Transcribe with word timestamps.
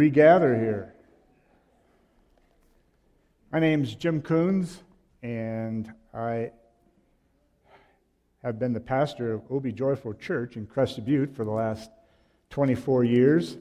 regather 0.00 0.56
here. 0.56 0.94
My 3.50 3.58
name's 3.58 3.96
Jim 3.96 4.22
Coons, 4.22 4.84
and 5.24 5.92
I 6.14 6.52
have 8.44 8.60
been 8.60 8.72
the 8.72 8.78
pastor 8.78 9.32
of 9.32 9.42
Obi 9.50 9.72
Joyful 9.72 10.14
Church 10.14 10.54
in 10.56 10.66
Crested 10.66 11.04
Butte 11.04 11.34
for 11.34 11.44
the 11.44 11.50
last 11.50 11.90
24 12.50 13.02
years, 13.02 13.56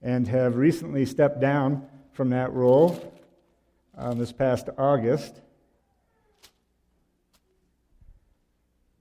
and 0.00 0.26
have 0.28 0.56
recently 0.56 1.04
stepped 1.04 1.42
down 1.42 1.86
from 2.14 2.30
that 2.30 2.54
role 2.54 3.12
um, 3.98 4.18
this 4.18 4.32
past 4.32 4.70
August 4.78 5.42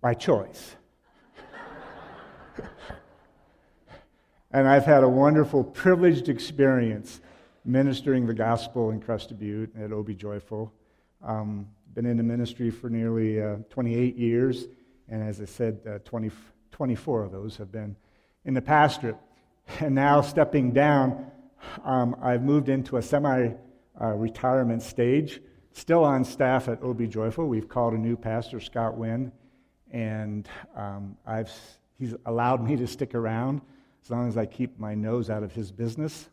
by 0.02 0.14
choice. 0.14 0.76
And 4.52 4.68
I've 4.68 4.86
had 4.86 5.04
a 5.04 5.10
wonderful, 5.10 5.64
privileged 5.64 6.28
experience 6.28 7.22
ministering 7.66 8.26
the 8.26 8.34
gospel 8.34 8.90
in 8.90 9.00
Crested 9.00 9.38
Butte 9.38 9.72
at 9.78 9.92
Obi 9.92 10.16
Joyful. 10.16 10.74
Um, 11.24 11.68
been 11.94 12.08
in 12.08 12.18
the 12.18 12.24
ministry 12.24 12.72
for 12.72 12.90
nearly 12.90 13.40
uh, 13.40 13.58
28 13.70 14.16
years, 14.16 14.66
and 15.08 15.22
as 15.22 15.40
I 15.40 15.46
said, 15.46 15.80
uh, 15.88 16.00
20, 16.00 16.32
24 16.72 17.26
of 17.26 17.32
those 17.32 17.58
have 17.58 17.72
been 17.72 17.96
in 18.46 18.54
the 18.54 18.62
pastorate. 18.62 19.18
And 19.82 19.94
now, 19.94 20.22
stepping 20.22 20.72
down, 20.72 21.30
um, 21.86 22.16
I've 22.20 22.42
moved 22.42 22.70
into 22.70 22.98
a 22.98 23.04
semi 23.04 23.52
uh, 24.02 24.06
retirement 24.16 24.82
stage. 24.82 25.42
Still 25.74 26.04
on 26.04 26.26
staff 26.26 26.68
at 26.68 26.82
Obi 26.82 27.06
Joyful. 27.06 27.46
We've 27.46 27.70
called 27.70 27.94
a 27.94 28.00
new 28.00 28.18
pastor, 28.18 28.60
Scott 28.60 28.98
Wynn, 28.98 29.32
and 29.92 30.50
um, 30.76 31.18
I've, 31.24 31.52
he's 32.00 32.16
allowed 32.26 32.68
me 32.68 32.78
to 32.78 32.88
stick 32.88 33.14
around 33.14 33.62
as 34.04 34.10
long 34.10 34.28
as 34.28 34.38
I 34.38 34.46
keep 34.46 34.80
my 34.80 34.96
nose 34.96 35.30
out 35.30 35.44
of 35.44 35.52
his 35.52 35.72
business, 35.72 36.30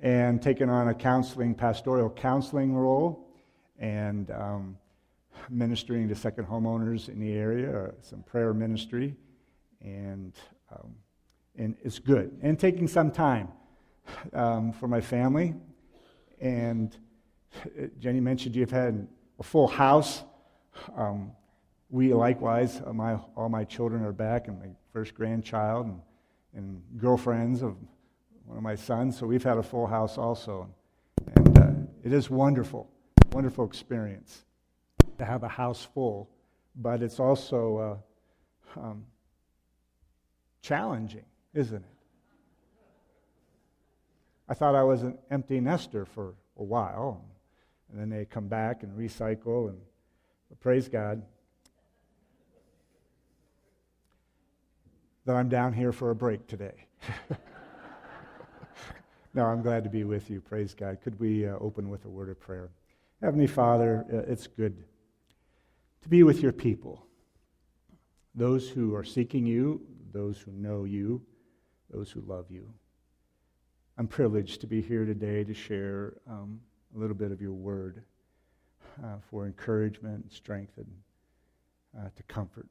and 0.00 0.40
taken 0.40 0.68
on 0.68 0.88
a 0.88 0.94
counseling, 0.94 1.54
pastoral 1.54 2.10
counseling 2.10 2.74
role, 2.74 3.26
and 3.78 4.30
um, 4.30 4.76
ministering 5.50 6.08
to 6.08 6.14
second 6.14 6.46
homeowners 6.46 7.08
in 7.08 7.18
the 7.20 7.32
area, 7.32 7.86
uh, 7.86 7.90
some 8.02 8.22
prayer 8.22 8.52
ministry, 8.54 9.14
and, 9.80 10.34
um, 10.72 10.94
and 11.56 11.76
it's 11.82 11.98
good. 11.98 12.36
And 12.42 12.58
taking 12.58 12.88
some 12.88 13.10
time 13.10 13.48
um, 14.32 14.72
for 14.72 14.88
my 14.88 15.00
family. 15.00 15.54
And 16.40 16.96
uh, 17.64 17.86
Jenny 17.98 18.20
mentioned 18.20 18.54
you've 18.56 18.70
had 18.70 19.06
a 19.38 19.42
full 19.42 19.68
house. 19.68 20.22
Um, 20.96 21.32
we 21.90 22.12
likewise, 22.12 22.82
uh, 22.84 22.92
my, 22.92 23.14
all 23.36 23.48
my 23.48 23.64
children 23.64 24.04
are 24.04 24.12
back, 24.12 24.48
and 24.48 24.58
my 24.60 24.68
first 24.92 25.14
grandchild, 25.14 25.86
and 25.86 26.00
and 26.58 26.82
girlfriends 26.98 27.62
of 27.62 27.76
one 28.44 28.58
of 28.58 28.64
my 28.64 28.74
sons. 28.74 29.16
So 29.16 29.26
we've 29.26 29.44
had 29.44 29.58
a 29.58 29.62
full 29.62 29.86
house 29.86 30.18
also. 30.18 30.68
And 31.36 31.58
uh, 31.58 31.70
it 32.02 32.12
is 32.12 32.28
wonderful, 32.28 32.90
wonderful 33.32 33.64
experience 33.64 34.44
to 35.18 35.24
have 35.24 35.44
a 35.44 35.48
house 35.48 35.86
full, 35.94 36.28
but 36.74 37.02
it's 37.02 37.20
also 37.20 38.02
uh, 38.76 38.80
um, 38.80 39.04
challenging, 40.60 41.24
isn't 41.54 41.76
it? 41.76 41.90
I 44.48 44.54
thought 44.54 44.74
I 44.74 44.82
was 44.82 45.02
an 45.02 45.16
empty 45.30 45.60
nester 45.60 46.04
for 46.04 46.34
a 46.58 46.64
while, 46.64 47.24
and 47.90 48.00
then 48.00 48.08
they 48.08 48.24
come 48.24 48.48
back 48.48 48.82
and 48.82 48.98
recycle, 48.98 49.68
and 49.68 49.78
praise 50.60 50.88
God. 50.88 51.22
That 55.28 55.36
I'm 55.36 55.50
down 55.50 55.74
here 55.74 55.92
for 55.92 56.10
a 56.10 56.14
break 56.14 56.46
today. 56.46 56.86
no, 59.34 59.44
I'm 59.44 59.60
glad 59.60 59.84
to 59.84 59.90
be 59.90 60.04
with 60.04 60.30
you. 60.30 60.40
Praise 60.40 60.72
God. 60.72 61.02
Could 61.02 61.20
we 61.20 61.46
uh, 61.46 61.56
open 61.60 61.90
with 61.90 62.06
a 62.06 62.08
word 62.08 62.30
of 62.30 62.40
prayer? 62.40 62.70
Heavenly 63.20 63.46
Father, 63.46 64.06
uh, 64.10 64.20
it's 64.20 64.46
good 64.46 64.82
to 66.00 66.08
be 66.08 66.22
with 66.22 66.40
your 66.40 66.52
people, 66.52 67.04
those 68.34 68.70
who 68.70 68.94
are 68.94 69.04
seeking 69.04 69.44
you, 69.44 69.82
those 70.14 70.40
who 70.40 70.50
know 70.52 70.84
you, 70.84 71.20
those 71.90 72.10
who 72.10 72.22
love 72.22 72.46
you. 72.48 72.66
I'm 73.98 74.08
privileged 74.08 74.62
to 74.62 74.66
be 74.66 74.80
here 74.80 75.04
today 75.04 75.44
to 75.44 75.52
share 75.52 76.14
um, 76.26 76.58
a 76.96 76.98
little 76.98 77.14
bit 77.14 77.32
of 77.32 77.42
your 77.42 77.52
word 77.52 78.02
uh, 79.04 79.16
for 79.30 79.44
encouragement, 79.44 80.22
and 80.22 80.32
strength, 80.32 80.72
and 80.78 80.90
uh, 81.98 82.08
to 82.16 82.22
comfort. 82.22 82.66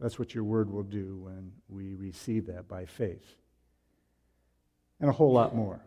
That's 0.00 0.18
what 0.18 0.34
your 0.34 0.44
word 0.44 0.70
will 0.70 0.82
do 0.82 1.18
when 1.22 1.52
we 1.68 1.94
receive 1.94 2.46
that 2.46 2.66
by 2.66 2.86
faith. 2.86 3.36
And 4.98 5.08
a 5.08 5.12
whole 5.12 5.32
lot 5.32 5.54
more. 5.54 5.80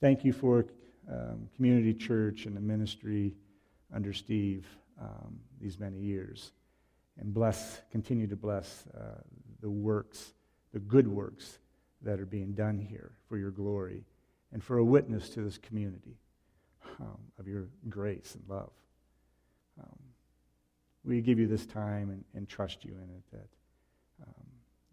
Thank 0.00 0.24
you 0.24 0.32
for 0.32 0.66
um, 1.10 1.48
Community 1.56 1.92
Church 1.92 2.46
and 2.46 2.56
the 2.56 2.60
ministry 2.60 3.34
under 3.92 4.12
Steve 4.12 4.66
um, 5.00 5.38
these 5.60 5.78
many 5.78 5.98
years. 5.98 6.52
And 7.18 7.32
bless, 7.32 7.80
continue 7.90 8.26
to 8.26 8.36
bless 8.36 8.84
uh, 8.94 9.20
the 9.60 9.70
works, 9.70 10.32
the 10.72 10.80
good 10.80 11.06
works 11.06 11.58
that 12.02 12.18
are 12.18 12.26
being 12.26 12.52
done 12.52 12.78
here 12.78 13.12
for 13.28 13.36
your 13.36 13.50
glory 13.50 14.04
and 14.52 14.62
for 14.62 14.78
a 14.78 14.84
witness 14.84 15.28
to 15.30 15.42
this 15.42 15.58
community 15.58 16.16
um, 17.00 17.18
of 17.38 17.46
your 17.46 17.68
grace 17.88 18.34
and 18.34 18.44
love. 18.48 18.70
Um, 19.80 19.98
we 21.04 21.20
give 21.20 21.38
you 21.38 21.46
this 21.46 21.66
time 21.66 22.10
and, 22.10 22.24
and 22.34 22.48
trust 22.48 22.84
you 22.84 22.92
in 22.92 23.10
it 23.10 23.22
that 23.32 23.48
um, 24.26 24.46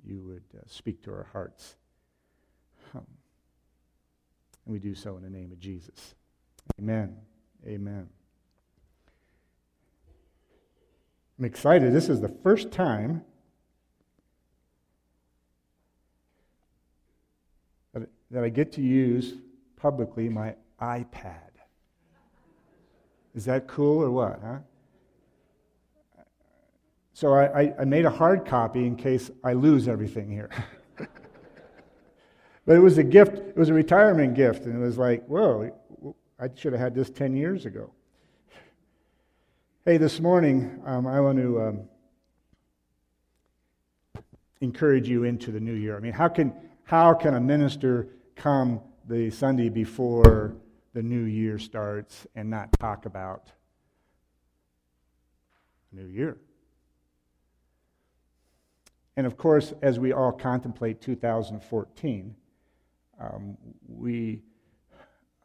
you 0.04 0.22
would 0.24 0.44
uh, 0.58 0.64
speak 0.68 1.02
to 1.04 1.12
our 1.12 1.28
hearts. 1.32 1.76
Um, 2.94 3.06
and 4.66 4.74
we 4.74 4.80
do 4.80 4.94
so 4.94 5.16
in 5.16 5.24
the 5.24 5.30
name 5.30 5.52
of 5.52 5.60
Jesus. 5.60 6.16
Amen. 6.80 7.16
Amen. 7.66 8.10
I'm 11.40 11.46
excited. 11.46 11.94
This 11.94 12.10
is 12.10 12.22
the 12.22 12.30
first 12.44 12.72
time 12.72 13.24
that, 17.94 18.10
that 18.30 18.44
I 18.44 18.50
get 18.50 18.72
to 18.74 18.82
use 18.82 19.36
publicly 19.78 20.30
my 20.30 20.56
iPad. 20.80 21.38
Is 23.34 23.46
that 23.46 23.68
cool 23.68 24.04
or 24.04 24.12
what, 24.12 24.40
huh? 24.44 24.58
So 27.14 27.34
I, 27.34 27.74
I, 27.80 27.86
made 27.86 28.06
a 28.06 28.10
hard 28.10 28.46
copy 28.46 28.86
in 28.88 28.96
case 28.96 29.30
I 29.44 29.54
lose 29.54 29.88
everything 29.88 30.30
here. 30.30 30.50
but 30.98 32.76
it 32.76 32.80
was 32.80 32.98
a 32.98 33.04
gift, 33.04 33.38
it 33.38 33.58
was 33.58 33.70
a 33.70 33.74
retirement 33.74 34.34
gift, 34.34 34.66
and 34.66 34.76
it 34.76 34.80
was 34.80 34.98
like, 34.98 35.26
whoa, 35.26 35.76
I 36.40 36.48
should 36.56 36.72
have 36.72 36.82
had 36.82 36.96
this 36.96 37.10
10 37.10 37.36
years 37.36 37.66
ago. 37.66 37.92
Hey, 39.84 39.98
this 39.98 40.20
morning, 40.20 40.82
um, 40.86 41.06
I 41.06 41.20
want 41.20 41.38
to 41.40 41.62
um, 41.62 41.82
encourage 44.62 45.10
you 45.10 45.26
into 45.26 45.52
the 45.52 45.60
new 45.60 45.74
year. 45.74 45.98
I 45.98 46.00
mean, 46.00 46.14
how 46.14 46.30
can, 46.30 46.54
how 46.84 47.14
can 47.14 47.34
a 47.34 47.42
minister 47.42 48.08
come 48.36 48.80
the 49.08 49.30
Sunday 49.32 49.70
before 49.70 50.56
the 50.94 51.02
new 51.02 51.24
year 51.24 51.60
starts 51.60 52.26
and 52.36 52.50
not 52.50 52.72
talk 52.80 53.06
about 53.06 53.52
new 55.92 56.06
year? 56.06 56.38
And 59.18 59.28
of 59.28 59.38
course, 59.38 59.74
as 59.82 60.00
we 60.00 60.14
all 60.14 60.32
contemplate 60.32 61.02
2014, 61.02 62.36
um, 63.20 63.58
we 63.88 64.42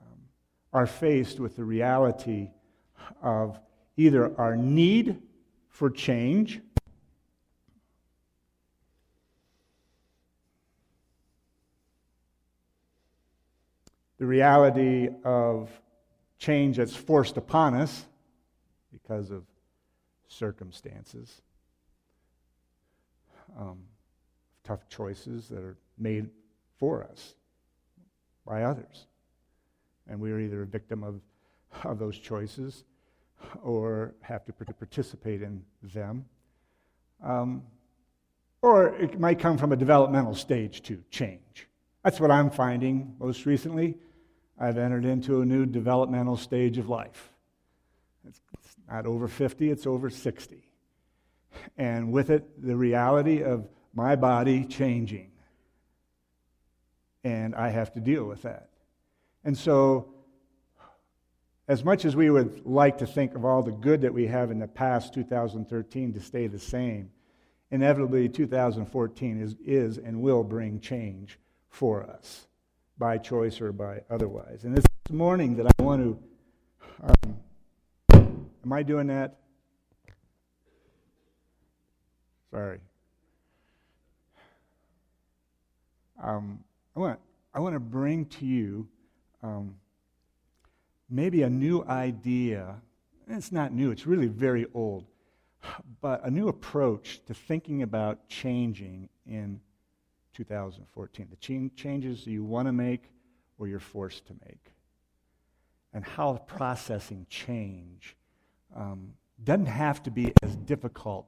um, 0.00 0.18
are 0.72 0.86
faced 0.86 1.40
with 1.40 1.56
the 1.56 1.64
reality 1.64 2.50
of 3.22 3.58
either 3.96 4.38
our 4.38 4.56
need 4.56 5.20
for 5.68 5.90
change 5.90 6.60
the 14.18 14.26
reality 14.26 15.08
of 15.24 15.70
change 16.38 16.76
that's 16.78 16.94
forced 16.94 17.36
upon 17.36 17.74
us 17.74 18.06
because 18.90 19.30
of 19.30 19.44
circumstances 20.28 21.42
um, 23.58 23.78
tough 24.64 24.88
choices 24.88 25.48
that 25.48 25.62
are 25.62 25.76
made 25.98 26.28
for 26.78 27.04
us 27.04 27.34
by 28.46 28.62
others. 28.62 29.06
And 30.08 30.20
we 30.20 30.30
are 30.32 30.38
either 30.38 30.62
a 30.62 30.66
victim 30.66 31.02
of, 31.02 31.20
of 31.84 31.98
those 31.98 32.18
choices 32.18 32.84
or 33.62 34.14
have 34.20 34.44
to 34.46 34.52
participate 34.52 35.42
in 35.42 35.62
them. 35.82 36.24
Um, 37.22 37.62
or 38.62 38.88
it 38.96 39.18
might 39.18 39.38
come 39.38 39.58
from 39.58 39.72
a 39.72 39.76
developmental 39.76 40.34
stage 40.34 40.82
to 40.82 41.02
change. 41.10 41.68
That's 42.02 42.20
what 42.20 42.30
I'm 42.30 42.50
finding 42.50 43.14
most 43.18 43.46
recently. 43.46 43.96
I've 44.58 44.78
entered 44.78 45.04
into 45.04 45.42
a 45.42 45.44
new 45.44 45.66
developmental 45.66 46.36
stage 46.36 46.78
of 46.78 46.88
life. 46.88 47.32
It's 48.26 48.40
not 48.88 49.06
over 49.06 49.28
50, 49.28 49.70
it's 49.70 49.86
over 49.86 50.08
60 50.08 50.65
and 51.76 52.12
with 52.12 52.30
it, 52.30 52.44
the 52.62 52.76
reality 52.76 53.42
of 53.42 53.68
my 53.94 54.16
body 54.16 54.64
changing. 54.64 55.30
and 57.24 57.56
I 57.56 57.70
have 57.70 57.92
to 57.94 58.00
deal 58.00 58.24
with 58.24 58.42
that. 58.42 58.68
And 59.44 59.58
so, 59.58 60.14
as 61.66 61.84
much 61.84 62.04
as 62.04 62.14
we 62.14 62.30
would 62.30 62.64
like 62.64 62.98
to 62.98 63.06
think 63.06 63.34
of 63.34 63.44
all 63.44 63.62
the 63.62 63.72
good 63.72 64.02
that 64.02 64.14
we 64.14 64.28
have 64.28 64.52
in 64.52 64.60
the 64.60 64.68
past 64.68 65.12
2013 65.14 66.12
to 66.12 66.20
stay 66.20 66.46
the 66.46 66.58
same, 66.58 67.10
inevitably 67.70 68.28
2014 68.28 69.40
is, 69.40 69.56
is 69.64 69.98
and 69.98 70.20
will 70.20 70.44
bring 70.44 70.78
change 70.78 71.40
for 71.68 72.04
us 72.04 72.46
by 72.98 73.18
choice 73.18 73.60
or 73.60 73.72
by 73.72 74.02
otherwise. 74.08 74.64
And 74.64 74.76
this 74.76 74.84
morning 75.10 75.56
that 75.56 75.66
I 75.66 75.82
want 75.82 76.02
to. 76.02 76.18
Um, 77.02 77.36
am 78.64 78.72
I 78.72 78.82
doing 78.82 79.08
that? 79.08 79.38
Um, 86.22 86.64
I 86.96 87.00
want, 87.00 87.20
I 87.52 87.60
want 87.60 87.74
to 87.74 87.80
bring 87.80 88.24
to 88.26 88.46
you 88.46 88.88
um, 89.42 89.76
maybe 91.10 91.42
a 91.42 91.50
new 91.50 91.84
idea. 91.84 92.76
It's 93.28 93.52
not 93.52 93.72
new, 93.72 93.90
it's 93.90 94.06
really 94.06 94.28
very 94.28 94.66
old, 94.72 95.04
but 96.00 96.24
a 96.24 96.30
new 96.30 96.48
approach 96.48 97.20
to 97.26 97.34
thinking 97.34 97.82
about 97.82 98.26
changing 98.28 99.10
in 99.26 99.60
2014. 100.32 101.28
The 101.28 101.36
ch- 101.36 101.76
changes 101.76 102.26
you 102.26 102.42
want 102.42 102.68
to 102.68 102.72
make 102.72 103.10
or 103.58 103.68
you're 103.68 103.80
forced 103.80 104.26
to 104.28 104.34
make. 104.46 104.72
And 105.92 106.04
how 106.04 106.38
processing 106.46 107.26
change 107.28 108.16
um, 108.74 109.12
doesn't 109.44 109.66
have 109.66 110.02
to 110.04 110.10
be 110.10 110.32
as 110.42 110.56
difficult 110.56 111.26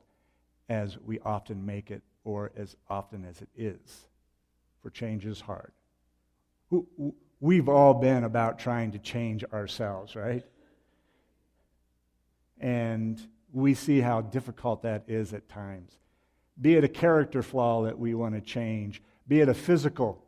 as 0.68 0.98
we 0.98 1.18
often 1.20 1.64
make 1.64 1.90
it 1.90 2.02
or 2.24 2.52
as 2.56 2.76
often 2.88 3.24
as 3.24 3.40
it 3.40 3.48
is. 3.56 4.08
For 4.82 4.90
change 4.90 5.26
is 5.26 5.40
hard. 5.40 5.72
We've 7.40 7.68
all 7.68 7.94
been 7.94 8.24
about 8.24 8.58
trying 8.58 8.92
to 8.92 8.98
change 8.98 9.44
ourselves, 9.44 10.14
right? 10.14 10.44
And 12.60 13.20
we 13.52 13.74
see 13.74 14.00
how 14.00 14.20
difficult 14.20 14.82
that 14.82 15.04
is 15.08 15.32
at 15.32 15.48
times. 15.48 15.92
Be 16.60 16.74
it 16.74 16.84
a 16.84 16.88
character 16.88 17.42
flaw 17.42 17.84
that 17.84 17.98
we 17.98 18.14
want 18.14 18.34
to 18.34 18.40
change, 18.40 19.02
be 19.26 19.40
it 19.40 19.48
a 19.48 19.54
physical 19.54 20.24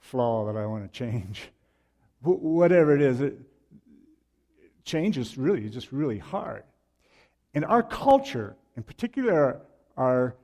flaw 0.00 0.46
that 0.46 0.56
I 0.58 0.66
want 0.66 0.90
to 0.90 0.98
change, 0.98 1.50
whatever 2.22 2.94
it 2.94 3.02
is, 3.02 3.20
it, 3.20 3.38
change 4.84 5.18
is 5.18 5.36
really 5.36 5.68
just 5.68 5.92
really 5.92 6.18
hard. 6.18 6.64
And 7.54 7.64
our 7.64 7.82
culture, 7.82 8.56
in 8.78 8.84
particular 8.84 9.60
our 9.96 10.36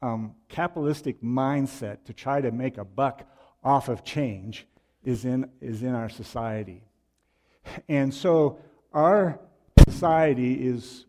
um, 0.00 0.34
capitalistic 0.48 1.20
mindset 1.20 2.02
to 2.06 2.14
try 2.14 2.40
to 2.40 2.50
make 2.50 2.78
a 2.78 2.84
buck 2.84 3.28
off 3.62 3.90
of 3.90 4.02
change, 4.02 4.66
is 5.04 5.26
in, 5.26 5.50
is 5.60 5.82
in 5.82 5.94
our 5.94 6.08
society. 6.08 6.82
And 7.86 8.12
so 8.12 8.58
our 8.94 9.38
society 9.86 10.66
is 10.66 11.04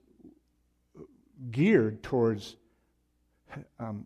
geared 1.49 2.03
towards, 2.03 2.57
um, 3.79 4.05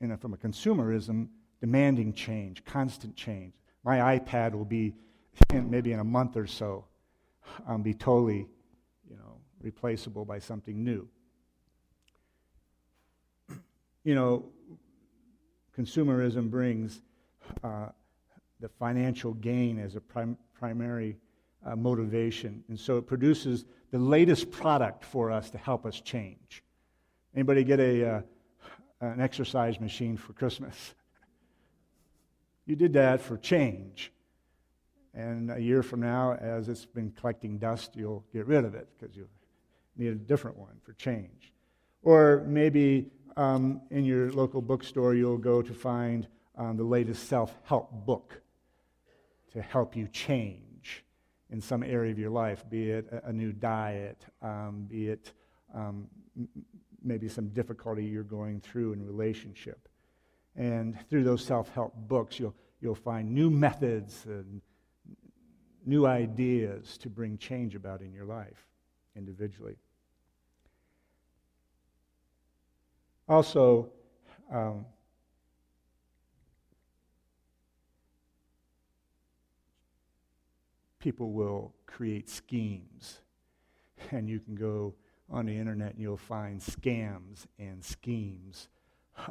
you 0.00 0.06
know, 0.06 0.16
from 0.16 0.34
a 0.34 0.36
consumerism, 0.36 1.26
demanding 1.60 2.12
change, 2.12 2.64
constant 2.64 3.16
change. 3.16 3.54
My 3.82 4.18
iPad 4.18 4.52
will 4.52 4.64
be, 4.64 4.94
in, 5.52 5.68
maybe 5.68 5.90
in 5.90 5.98
a 5.98 6.04
month 6.04 6.36
or 6.36 6.46
so, 6.46 6.84
um, 7.66 7.82
be 7.82 7.92
totally, 7.92 8.46
you 9.10 9.16
know, 9.16 9.40
replaceable 9.60 10.24
by 10.24 10.38
something 10.38 10.84
new. 10.84 11.08
You 14.08 14.14
know, 14.14 14.46
consumerism 15.78 16.48
brings 16.48 17.02
uh, 17.62 17.88
the 18.58 18.70
financial 18.70 19.34
gain 19.34 19.78
as 19.78 19.96
a 19.96 20.00
prim- 20.00 20.38
primary 20.54 21.18
uh, 21.62 21.76
motivation. 21.76 22.64
And 22.70 22.80
so 22.80 22.96
it 22.96 23.06
produces 23.06 23.66
the 23.90 23.98
latest 23.98 24.50
product 24.50 25.04
for 25.04 25.30
us 25.30 25.50
to 25.50 25.58
help 25.58 25.84
us 25.84 26.00
change. 26.00 26.64
Anybody 27.34 27.64
get 27.64 27.80
a, 27.80 28.08
uh, 28.08 28.20
an 29.02 29.20
exercise 29.20 29.78
machine 29.78 30.16
for 30.16 30.32
Christmas? 30.32 30.94
You 32.64 32.76
did 32.76 32.94
that 32.94 33.20
for 33.20 33.36
change. 33.36 34.10
And 35.12 35.50
a 35.50 35.60
year 35.60 35.82
from 35.82 36.00
now, 36.00 36.32
as 36.34 36.70
it's 36.70 36.86
been 36.86 37.10
collecting 37.10 37.58
dust, 37.58 37.94
you'll 37.94 38.24
get 38.32 38.46
rid 38.46 38.64
of 38.64 38.74
it 38.74 38.88
because 38.98 39.14
you 39.14 39.28
need 39.98 40.08
a 40.08 40.14
different 40.14 40.56
one 40.56 40.76
for 40.82 40.94
change. 40.94 41.52
Or 42.02 42.44
maybe 42.46 43.10
um, 43.36 43.82
in 43.90 44.04
your 44.04 44.32
local 44.32 44.60
bookstore, 44.60 45.14
you'll 45.14 45.38
go 45.38 45.62
to 45.62 45.74
find 45.74 46.26
um, 46.56 46.76
the 46.76 46.84
latest 46.84 47.28
self 47.28 47.56
help 47.64 47.90
book 48.04 48.40
to 49.52 49.62
help 49.62 49.96
you 49.96 50.08
change 50.08 51.04
in 51.50 51.60
some 51.60 51.82
area 51.82 52.12
of 52.12 52.18
your 52.18 52.30
life, 52.30 52.64
be 52.68 52.90
it 52.90 53.08
a, 53.10 53.28
a 53.28 53.32
new 53.32 53.52
diet, 53.52 54.26
um, 54.42 54.86
be 54.88 55.08
it 55.08 55.32
um, 55.74 56.06
m- 56.36 56.48
maybe 57.02 57.28
some 57.28 57.48
difficulty 57.48 58.04
you're 58.04 58.22
going 58.22 58.60
through 58.60 58.92
in 58.92 59.04
relationship. 59.04 59.88
And 60.56 60.98
through 61.08 61.24
those 61.24 61.44
self 61.44 61.68
help 61.70 61.94
books, 62.08 62.38
you'll, 62.38 62.54
you'll 62.80 62.94
find 62.94 63.32
new 63.32 63.50
methods 63.50 64.24
and 64.26 64.60
new 65.86 66.06
ideas 66.06 66.98
to 66.98 67.08
bring 67.08 67.38
change 67.38 67.74
about 67.74 68.02
in 68.02 68.12
your 68.12 68.26
life 68.26 68.66
individually. 69.16 69.76
Also, 73.28 73.90
um, 74.50 74.86
people 80.98 81.32
will 81.32 81.74
create 81.86 82.28
schemes. 82.28 83.20
And 84.10 84.28
you 84.28 84.38
can 84.40 84.54
go 84.54 84.94
on 85.28 85.46
the 85.46 85.56
internet 85.56 85.94
and 85.94 86.00
you'll 86.00 86.16
find 86.16 86.60
scams 86.60 87.46
and 87.58 87.84
schemes 87.84 88.68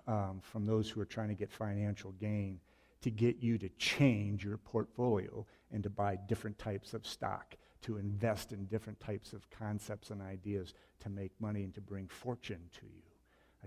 um, 0.08 0.42
from 0.42 0.66
those 0.66 0.90
who 0.90 1.02
are 1.02 1.06
trying 1.06 1.30
to 1.30 1.36
get 1.36 1.50
financial 1.50 2.12
gain 2.14 2.60
to 3.02 3.12
get 3.12 3.38
you 3.42 3.58
to 3.58 3.70
change 3.78 4.44
your 4.44 4.58
portfolio 4.58 5.46
and 5.72 5.84
to 5.84 5.90
buy 5.90 6.18
different 6.28 6.58
types 6.58 6.94
of 6.94 7.06
stock, 7.06 7.56
to 7.82 7.98
invest 7.98 8.52
in 8.52 8.66
different 8.66 9.00
types 9.00 9.34
of 9.34 9.50
concepts 9.50 10.10
and 10.10 10.22
ideas 10.22 10.74
to 11.00 11.10
make 11.10 11.32
money 11.40 11.64
and 11.64 11.74
to 11.74 11.82
bring 11.82 12.08
fortune 12.08 12.70
to 12.74 12.86
you, 12.86 13.07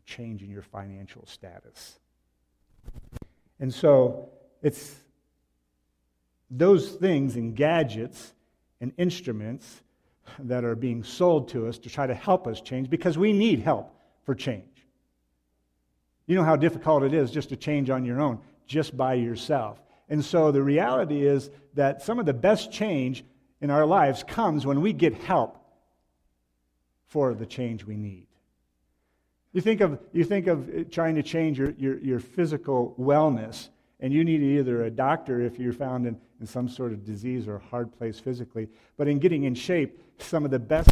a 0.01 0.07
change 0.07 0.43
in 0.43 0.51
your 0.51 0.63
financial 0.63 1.27
status. 1.27 1.99
And 3.59 3.73
so 3.73 4.31
it's 4.63 4.95
those 6.51 6.93
things 6.93 7.37
and 7.37 7.55
gadgets 7.55 8.33
and 8.81 8.93
instruments 8.97 9.83
that 10.39 10.65
are 10.65 10.75
being 10.75 11.03
sold 11.03 11.49
to 11.51 11.67
us 11.67 11.79
to 11.79 11.91
try 11.91 12.07
to 12.07 12.15
help 12.15 12.47
us 12.47 12.61
change 12.61 12.89
because 12.89 13.19
we 13.19 13.33
need 13.33 13.61
help 13.61 13.95
for 14.25 14.35
change. 14.35 14.65
You 16.27 16.37
know 16.37 16.45
how 16.45 16.57
difficult 16.57 17.03
it 17.03 17.13
is 17.13 17.31
just 17.31 17.49
to 17.51 17.57
change 17.57 17.91
on 17.91 18.05
your 18.05 18.21
own, 18.21 18.39
just 18.67 18.97
by 18.97 19.15
yourself. 19.15 19.83
And 20.09 20.25
so 20.25 20.51
the 20.51 20.63
reality 20.63 21.27
is 21.27 21.51
that 21.75 22.03
some 22.03 22.19
of 22.19 22.27
the 22.27 22.33
best 22.33 22.73
change 22.73 23.25
in 23.61 23.71
our 23.71 23.85
lives 23.85 24.23
comes 24.23 24.65
when 24.65 24.81
we 24.81 24.93
get 24.93 25.15
help 25.15 25.59
for 27.07 27.35
the 27.35 27.47
change 27.47 27.85
we 27.85 27.97
need. 27.97 28.30
You 29.53 29.61
think 29.61 29.81
of, 29.81 29.99
you 30.13 30.25
think 30.25 30.47
of 30.47 30.91
trying 30.91 31.17
to 31.17 31.23
change 31.23 31.59
your, 31.59 31.71
your, 31.73 31.99
your 31.99 32.21
physical 32.21 32.95
wellness 32.99 33.69
and 33.99 34.13
you 34.13 34.25
need 34.25 34.41
either 34.41 34.85
a 34.85 34.91
doctor 34.91 35.41
if 35.41 35.59
you're 35.59 35.73
found 35.73 36.07
in, 36.07 36.17
in 36.41 36.47
some 36.47 36.69
sort 36.69 36.93
of 36.93 37.05
disease 37.05 37.49
or 37.49 37.59
hard 37.59 37.97
place 37.97 38.19
physically. 38.19 38.69
But 38.97 39.09
in 39.09 39.19
getting 39.19 39.45
in 39.45 39.55
shape, 39.55 40.01
some 40.19 40.45
of 40.45 40.51
the 40.51 40.59
best 40.59 40.91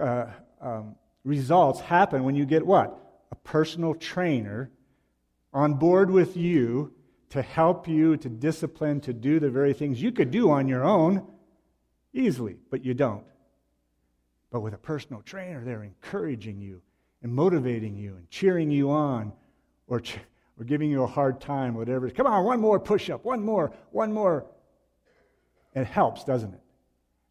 uh, 0.00 0.26
um, 0.60 0.96
results 1.24 1.80
happen 1.80 2.24
when 2.24 2.34
you 2.34 2.46
get 2.46 2.66
what? 2.66 2.98
A 3.30 3.36
personal 3.36 3.94
trainer 3.94 4.70
on 5.52 5.74
board 5.74 6.10
with 6.10 6.36
you 6.36 6.92
to 7.30 7.42
help 7.42 7.86
you, 7.86 8.16
to 8.16 8.28
discipline, 8.28 9.00
to 9.02 9.12
do 9.12 9.38
the 9.38 9.50
very 9.50 9.74
things 9.74 10.00
you 10.00 10.12
could 10.12 10.30
do 10.30 10.50
on 10.50 10.66
your 10.66 10.82
own 10.82 11.26
easily, 12.14 12.56
but 12.70 12.84
you 12.84 12.94
don't. 12.94 13.24
But 14.50 14.60
with 14.60 14.72
a 14.72 14.78
personal 14.78 15.20
trainer, 15.20 15.62
they're 15.62 15.82
encouraging 15.82 16.58
you 16.58 16.80
and 17.22 17.32
motivating 17.32 17.96
you 17.96 18.16
and 18.16 18.30
cheering 18.30 18.70
you 18.70 18.90
on 18.90 19.32
or. 19.86 20.00
Ch- 20.00 20.18
or 20.60 20.64
giving 20.64 20.90
you 20.90 21.04
a 21.04 21.06
hard 21.06 21.40
time, 21.40 21.74
whatever. 21.74 22.10
Come 22.10 22.26
on, 22.26 22.44
one 22.44 22.60
more 22.60 22.80
push 22.80 23.10
up, 23.10 23.24
one 23.24 23.44
more, 23.44 23.72
one 23.92 24.12
more. 24.12 24.44
It 25.74 25.84
helps, 25.84 26.24
doesn't 26.24 26.52
it? 26.52 26.60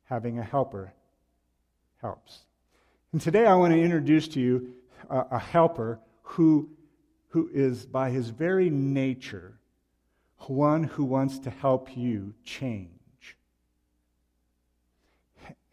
Having 0.05 0.39
a 0.39 0.43
helper 0.43 0.93
helps. 2.01 2.45
And 3.11 3.21
today 3.21 3.45
I 3.45 3.55
want 3.55 3.73
to 3.73 3.81
introduce 3.81 4.29
to 4.29 4.39
you 4.39 4.75
a, 5.09 5.25
a 5.31 5.39
helper 5.39 5.99
who, 6.21 6.69
who 7.29 7.49
is, 7.53 7.85
by 7.85 8.11
his 8.11 8.29
very 8.29 8.69
nature, 8.69 9.59
one 10.37 10.85
who 10.85 11.03
wants 11.03 11.39
to 11.39 11.49
help 11.49 11.97
you 11.97 12.33
change. 12.45 13.35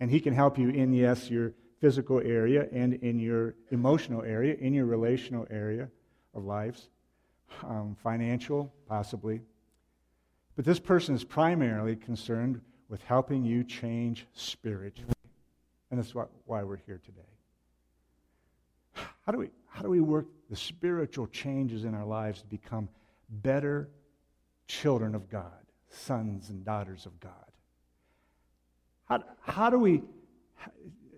And 0.01 0.11
he 0.11 0.19
can 0.19 0.35
help 0.35 0.59
you 0.59 0.71
in, 0.71 0.93
yes, 0.93 1.31
your 1.31 1.53
physical 1.85 2.19
area 2.25 2.67
and 2.73 2.95
in 2.95 3.19
your 3.19 3.55
emotional 3.71 4.23
area, 4.23 4.55
in 4.59 4.73
your 4.73 4.87
relational 4.87 5.47
area 5.51 5.87
of 6.33 6.43
lives 6.43 6.89
um, 7.63 7.95
financial, 8.03 8.73
possibly. 8.89 9.43
But 10.57 10.65
this 10.65 10.81
person 10.81 11.15
is 11.15 11.25
primarily 11.25 11.95
concerned 11.95 12.63
with 12.89 13.03
helping 13.03 13.45
you 13.45 13.65
change 13.65 14.27
spiritually. 14.33 15.13
And 15.91 16.01
that's 16.01 16.15
what, 16.15 16.31
why 16.47 16.63
we're 16.63 16.79
here 16.87 17.03
today. 17.05 17.21
How 19.27 19.33
do, 19.33 19.37
we, 19.37 19.51
how 19.69 19.83
do 19.83 19.91
we 19.91 20.01
work 20.01 20.25
the 20.49 20.57
spiritual 20.57 21.27
changes 21.27 21.85
in 21.85 21.95
our 21.95 22.07
lives 22.07 22.41
to 22.41 22.47
become 22.47 22.89
better 23.29 23.91
children 24.69 25.15
of 25.15 25.29
God, 25.29 25.67
sons 25.91 26.49
and 26.49 26.65
daughters 26.65 27.05
of 27.05 27.21
God? 27.21 27.33
How, 29.05 29.23
how, 29.43 29.69
do 29.69 29.79
we, 29.79 30.01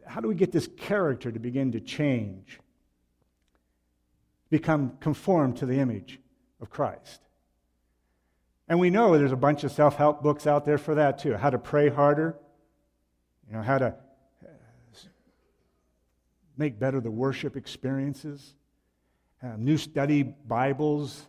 how 0.07 0.21
do 0.21 0.29
we 0.29 0.35
get 0.35 0.53
this 0.53 0.69
character 0.77 1.33
to 1.33 1.39
begin 1.39 1.73
to 1.73 1.81
change, 1.81 2.61
become 4.51 4.97
conformed 5.01 5.57
to 5.59 5.67
the 5.67 5.79
image 5.79 6.21
of 6.61 6.71
Christ? 6.71 7.21
And 8.69 8.81
we 8.81 8.91
know 8.91 9.17
there's 9.17 9.33
a 9.33 9.37
bunch 9.37 9.65
of 9.65 9.73
self 9.73 9.97
help 9.97 10.23
books 10.23 10.47
out 10.47 10.65
there 10.65 10.79
for 10.79 10.95
that 10.97 11.19
too. 11.19 11.35
How 11.35 11.51
to 11.51 11.59
pray 11.59 11.89
harder, 11.89 12.37
you 13.49 13.57
know, 13.57 13.63
how 13.63 13.79
to 13.79 13.87
uh, 13.87 14.49
make 16.57 16.79
better 16.79 17.01
the 17.01 17.11
worship 17.11 17.57
experiences, 17.57 18.55
uh, 19.43 19.55
new 19.57 19.77
study 19.77 20.23
Bibles, 20.23 21.27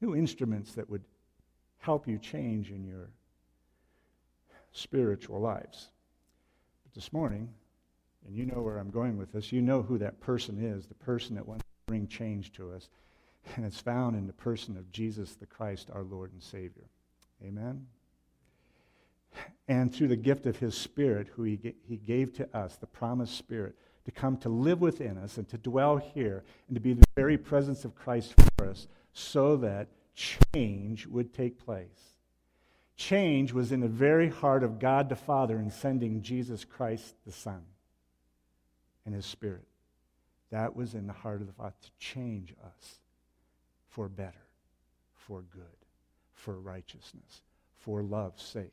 new 0.00 0.14
instruments 0.14 0.72
that 0.74 0.90
would 0.90 1.04
help 1.78 2.06
you 2.08 2.18
change 2.18 2.70
in 2.70 2.84
your 2.84 3.08
spiritual 4.72 5.40
lives. 5.40 5.88
This 6.96 7.12
morning, 7.12 7.50
and 8.26 8.34
you 8.34 8.46
know 8.46 8.62
where 8.62 8.78
I'm 8.78 8.88
going 8.88 9.18
with 9.18 9.30
this, 9.30 9.52
you 9.52 9.60
know 9.60 9.82
who 9.82 9.98
that 9.98 10.18
person 10.18 10.64
is, 10.64 10.86
the 10.86 10.94
person 10.94 11.36
that 11.36 11.46
wants 11.46 11.62
to 11.62 11.86
bring 11.86 12.08
change 12.08 12.52
to 12.54 12.72
us. 12.72 12.88
And 13.54 13.66
it's 13.66 13.78
found 13.78 14.16
in 14.16 14.26
the 14.26 14.32
person 14.32 14.78
of 14.78 14.90
Jesus 14.90 15.34
the 15.34 15.44
Christ, 15.44 15.90
our 15.92 16.02
Lord 16.02 16.32
and 16.32 16.42
Savior. 16.42 16.88
Amen? 17.44 17.86
And 19.68 19.94
through 19.94 20.08
the 20.08 20.16
gift 20.16 20.46
of 20.46 20.56
His 20.56 20.74
Spirit, 20.74 21.28
who 21.36 21.42
He, 21.42 21.74
he 21.86 21.98
gave 21.98 22.32
to 22.34 22.48
us, 22.56 22.76
the 22.76 22.86
promised 22.86 23.36
Spirit, 23.36 23.76
to 24.06 24.10
come 24.10 24.38
to 24.38 24.48
live 24.48 24.80
within 24.80 25.18
us 25.18 25.36
and 25.36 25.46
to 25.50 25.58
dwell 25.58 25.98
here 25.98 26.44
and 26.68 26.76
to 26.76 26.80
be 26.80 26.94
the 26.94 27.04
very 27.14 27.36
presence 27.36 27.84
of 27.84 27.94
Christ 27.94 28.34
for 28.56 28.70
us 28.70 28.88
so 29.12 29.54
that 29.58 29.88
change 30.14 31.06
would 31.06 31.34
take 31.34 31.62
place. 31.62 32.15
Change 32.96 33.52
was 33.52 33.72
in 33.72 33.80
the 33.80 33.88
very 33.88 34.30
heart 34.30 34.62
of 34.62 34.78
God 34.78 35.08
the 35.08 35.16
Father 35.16 35.58
in 35.58 35.70
sending 35.70 36.22
Jesus 36.22 36.64
Christ 36.64 37.14
the 37.26 37.32
Son 37.32 37.62
and 39.04 39.14
His 39.14 39.26
Spirit. 39.26 39.66
That 40.50 40.74
was 40.74 40.94
in 40.94 41.06
the 41.06 41.12
heart 41.12 41.40
of 41.40 41.46
the 41.46 41.52
Father 41.52 41.74
to 41.82 41.90
change 41.98 42.54
us 42.64 43.00
for 43.88 44.08
better, 44.08 44.46
for 45.12 45.42
good, 45.42 45.62
for 46.32 46.58
righteousness, 46.58 47.42
for 47.78 48.02
love's 48.02 48.42
sake, 48.42 48.72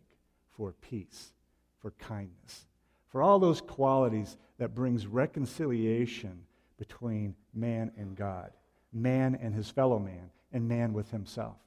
for 0.55 0.73
peace, 0.81 1.33
for 1.79 1.91
kindness, 1.91 2.67
for 3.09 3.21
all 3.21 3.39
those 3.39 3.61
qualities 3.61 4.37
that 4.57 4.75
brings 4.75 5.05
reconciliation 5.05 6.45
between 6.77 7.35
man 7.53 7.91
and 7.97 8.15
God, 8.15 8.51
man 8.91 9.37
and 9.41 9.53
his 9.53 9.69
fellow 9.69 9.99
man, 9.99 10.29
and 10.51 10.67
man 10.67 10.93
with 10.93 11.11
himself. 11.11 11.57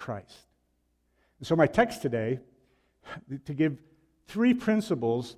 Christ. 0.00 0.48
And 1.38 1.46
so 1.46 1.54
my 1.54 1.66
text 1.66 2.02
today 2.02 2.40
to 3.44 3.54
give 3.54 3.78
three 4.26 4.54
principles 4.54 5.36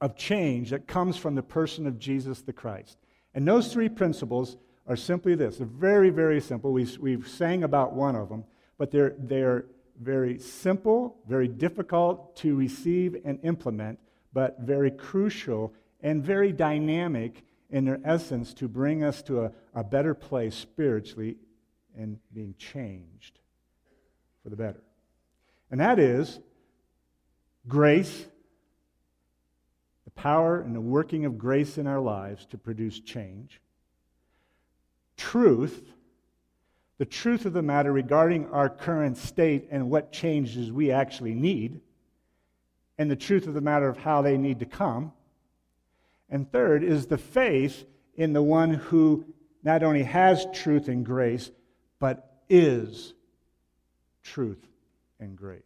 of 0.00 0.16
change 0.16 0.70
that 0.70 0.86
comes 0.86 1.16
from 1.16 1.34
the 1.34 1.42
person 1.42 1.86
of 1.86 1.98
Jesus 1.98 2.42
the 2.42 2.52
Christ. 2.52 2.98
And 3.34 3.48
those 3.48 3.72
three 3.72 3.88
principles 3.88 4.56
are 4.86 4.96
simply 4.96 5.34
this. 5.34 5.58
They're 5.58 5.66
very, 5.66 6.10
very 6.10 6.40
simple. 6.40 6.72
We, 6.72 6.86
we've 7.00 7.26
sang 7.26 7.64
about 7.64 7.94
one 7.94 8.14
of 8.14 8.28
them, 8.28 8.44
but 8.78 8.90
they're, 8.90 9.14
they're 9.18 9.66
very 10.00 10.38
simple, 10.38 11.16
very 11.26 11.48
difficult 11.48 12.36
to 12.36 12.54
receive 12.54 13.16
and 13.24 13.38
implement, 13.42 13.98
but 14.32 14.60
very 14.60 14.90
crucial 14.90 15.74
and 16.00 16.22
very 16.22 16.52
dynamic 16.52 17.42
in 17.70 17.84
their 17.84 18.00
essence 18.04 18.54
to 18.54 18.68
bring 18.68 19.02
us 19.02 19.22
to 19.22 19.44
a, 19.44 19.52
a 19.74 19.82
better 19.82 20.14
place 20.14 20.54
spiritually 20.54 21.36
and 21.96 22.18
being 22.32 22.54
changed 22.56 23.40
for 24.48 24.56
the 24.56 24.62
better. 24.62 24.82
And 25.70 25.80
that 25.80 25.98
is 25.98 26.40
grace, 27.66 28.26
the 30.06 30.10
power 30.12 30.60
and 30.60 30.74
the 30.74 30.80
working 30.80 31.26
of 31.26 31.36
grace 31.36 31.76
in 31.76 31.86
our 31.86 32.00
lives 32.00 32.46
to 32.46 32.58
produce 32.58 32.98
change 33.00 33.60
truth, 35.18 35.92
the 36.98 37.04
truth 37.04 37.44
of 37.44 37.52
the 37.52 37.60
matter 37.60 37.92
regarding 37.92 38.48
our 38.50 38.70
current 38.70 39.18
state 39.18 39.66
and 39.70 39.90
what 39.90 40.12
changes 40.12 40.70
we 40.70 40.92
actually 40.92 41.34
need, 41.34 41.80
and 42.96 43.10
the 43.10 43.16
truth 43.16 43.48
of 43.48 43.54
the 43.54 43.60
matter 43.60 43.88
of 43.88 43.98
how 43.98 44.22
they 44.22 44.38
need 44.38 44.60
to 44.60 44.66
come. 44.66 45.12
And 46.30 46.50
third 46.50 46.84
is 46.84 47.06
the 47.06 47.18
faith 47.18 47.84
in 48.14 48.32
the 48.32 48.42
one 48.42 48.74
who 48.74 49.26
not 49.64 49.82
only 49.82 50.04
has 50.04 50.46
truth 50.54 50.86
and 50.86 51.04
grace, 51.04 51.50
but 51.98 52.42
is 52.48 53.12
truth 54.28 54.66
and 55.20 55.36
grace. 55.36 55.62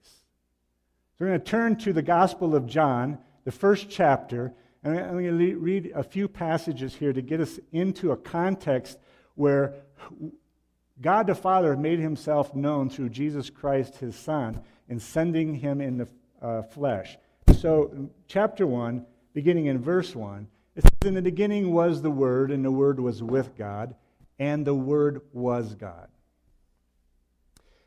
So 1.18 1.24
we're 1.24 1.28
going 1.28 1.40
to 1.40 1.46
turn 1.46 1.76
to 1.76 1.92
the 1.92 2.02
Gospel 2.02 2.54
of 2.54 2.66
John, 2.66 3.18
the 3.44 3.52
first 3.52 3.90
chapter, 3.90 4.52
and 4.84 4.98
I'm 4.98 5.12
going 5.12 5.38
to 5.38 5.56
read 5.56 5.92
a 5.94 6.02
few 6.02 6.28
passages 6.28 6.94
here 6.94 7.12
to 7.12 7.22
get 7.22 7.40
us 7.40 7.58
into 7.72 8.12
a 8.12 8.16
context 8.16 8.98
where 9.34 9.74
God 11.00 11.26
the 11.26 11.34
Father 11.34 11.76
made 11.76 11.98
himself 11.98 12.54
known 12.54 12.88
through 12.88 13.10
Jesus 13.10 13.50
Christ, 13.50 13.96
his 13.96 14.16
Son, 14.16 14.60
in 14.88 14.98
sending 15.00 15.54
him 15.54 15.80
in 15.80 15.98
the 15.98 16.08
uh, 16.40 16.62
flesh. 16.62 17.16
So, 17.58 18.10
chapter 18.28 18.66
1, 18.66 19.04
beginning 19.34 19.66
in 19.66 19.80
verse 19.80 20.14
1, 20.14 20.46
it 20.76 20.82
says, 20.82 21.08
In 21.08 21.14
the 21.14 21.22
beginning 21.22 21.72
was 21.72 22.02
the 22.02 22.10
Word, 22.10 22.50
and 22.50 22.64
the 22.64 22.70
Word 22.70 23.00
was 23.00 23.22
with 23.22 23.56
God, 23.56 23.94
and 24.38 24.64
the 24.64 24.74
Word 24.74 25.22
was 25.32 25.74
God. 25.74 26.08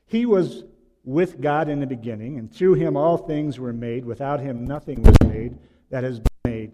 He 0.07 0.25
was 0.25 0.63
with 1.03 1.41
God 1.41 1.69
in 1.69 1.79
the 1.79 1.87
beginning, 1.87 2.37
and 2.37 2.51
through 2.51 2.75
him 2.75 2.97
all 2.97 3.17
things 3.17 3.59
were 3.59 3.73
made. 3.73 4.05
Without 4.05 4.39
him 4.39 4.65
nothing 4.65 5.03
was 5.03 5.15
made 5.25 5.57
that 5.89 6.03
has 6.03 6.19
been 6.19 6.51
made. 6.51 6.71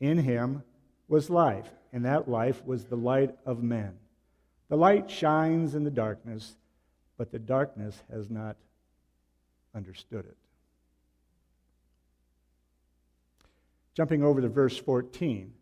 In 0.00 0.18
him 0.18 0.62
was 1.08 1.30
life 1.30 1.70
and 1.96 2.04
that 2.04 2.28
life 2.28 2.62
was 2.66 2.84
the 2.84 2.96
light 2.96 3.34
of 3.46 3.62
men. 3.62 3.94
The 4.68 4.76
light 4.76 5.10
shines 5.10 5.74
in 5.74 5.82
the 5.82 5.90
darkness, 5.90 6.56
but 7.16 7.30
the 7.30 7.38
darkness 7.38 8.02
has 8.12 8.28
not 8.28 8.56
understood 9.74 10.26
it. 10.26 10.36
Jumping 13.94 14.22
over 14.22 14.42
to 14.42 14.48
verse 14.50 14.76
14, 14.76 15.54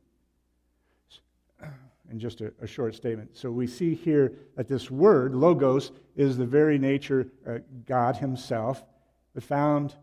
and 2.11 2.21
just 2.21 2.41
a, 2.41 2.53
a, 2.61 2.67
short 2.67 2.95
statement. 2.95 3.37
So 3.37 3.51
we 3.51 3.67
see 3.67 3.95
here 3.95 4.33
that 4.57 4.69
this 4.69 4.91
word, 4.91 5.35
logos, 5.35 5.91
is 6.17 6.37
the 6.37 6.45
very 6.45 6.79
nature, 6.79 7.29
uh, 7.49 7.59
God 7.87 8.17
Himself, 8.17 8.85
found 9.41 9.95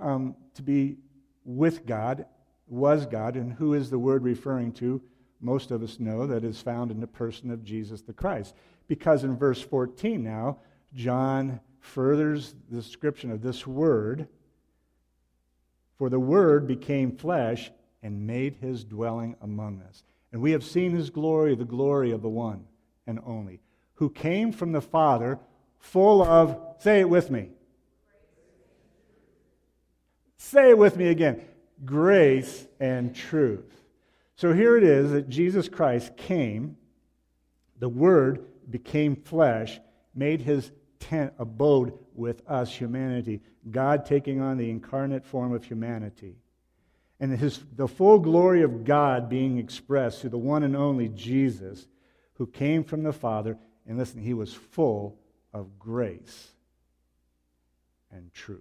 um, 0.00 0.34
to 0.54 0.62
be 0.62 0.96
with 1.44 1.86
God, 1.86 2.26
was 2.66 3.06
God, 3.06 3.36
and 3.36 3.52
who 3.52 3.74
is 3.74 3.90
the 3.90 3.98
word 3.98 4.24
referring 4.24 4.72
to? 4.72 5.00
most 5.40 5.70
of 5.70 5.82
us 5.82 6.00
know 6.00 6.26
that 6.26 6.44
is 6.44 6.60
found 6.60 6.90
in 6.90 7.00
the 7.00 7.06
person 7.06 7.50
of 7.50 7.64
Jesus 7.64 8.02
the 8.02 8.12
Christ. 8.12 8.54
Because 8.88 9.24
in 9.24 9.36
verse 9.36 9.60
14 9.60 10.22
now, 10.22 10.58
John 10.94 11.60
furthers 11.80 12.54
the 12.68 12.76
description 12.76 13.30
of 13.30 13.42
this 13.42 13.66
word. 13.66 14.28
For 15.98 16.08
the 16.08 16.20
word 16.20 16.66
became 16.66 17.16
flesh 17.16 17.70
and 18.02 18.26
made 18.26 18.56
his 18.60 18.84
dwelling 18.84 19.36
among 19.40 19.82
us. 19.82 20.04
And 20.36 20.42
we 20.42 20.52
have 20.52 20.64
seen 20.64 20.92
his 20.92 21.08
glory, 21.08 21.54
the 21.54 21.64
glory 21.64 22.10
of 22.10 22.20
the 22.20 22.28
one 22.28 22.66
and 23.06 23.18
only, 23.24 23.62
who 23.94 24.10
came 24.10 24.52
from 24.52 24.70
the 24.70 24.82
Father, 24.82 25.38
full 25.78 26.22
of, 26.22 26.60
say 26.76 27.00
it 27.00 27.08
with 27.08 27.30
me. 27.30 27.48
Say 30.36 30.68
it 30.68 30.76
with 30.76 30.98
me 30.98 31.08
again 31.08 31.40
grace 31.86 32.66
and 32.78 33.16
truth. 33.16 33.80
So 34.34 34.52
here 34.52 34.76
it 34.76 34.84
is 34.84 35.12
that 35.12 35.30
Jesus 35.30 35.70
Christ 35.70 36.14
came, 36.18 36.76
the 37.78 37.88
Word 37.88 38.44
became 38.68 39.16
flesh, 39.16 39.80
made 40.14 40.42
his 40.42 40.70
tent 41.00 41.32
abode 41.38 41.94
with 42.14 42.42
us, 42.46 42.70
humanity, 42.70 43.40
God 43.70 44.04
taking 44.04 44.42
on 44.42 44.58
the 44.58 44.68
incarnate 44.68 45.24
form 45.24 45.54
of 45.54 45.64
humanity. 45.64 46.36
And 47.18 47.38
his, 47.38 47.60
the 47.74 47.88
full 47.88 48.18
glory 48.18 48.62
of 48.62 48.84
God 48.84 49.28
being 49.28 49.58
expressed 49.58 50.20
through 50.20 50.30
the 50.30 50.38
one 50.38 50.62
and 50.62 50.76
only 50.76 51.08
Jesus, 51.08 51.86
who 52.34 52.46
came 52.46 52.84
from 52.84 53.02
the 53.02 53.12
Father. 53.12 53.56
And 53.86 53.96
listen, 53.96 54.20
he 54.20 54.34
was 54.34 54.52
full 54.52 55.18
of 55.52 55.78
grace 55.78 56.52
and 58.10 58.32
truth. 58.32 58.60